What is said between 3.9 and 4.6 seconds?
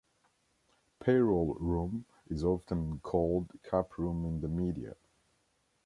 room in the